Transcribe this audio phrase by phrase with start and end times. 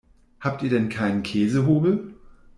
[0.39, 2.15] Habt ihr denn keinen Käsehobel?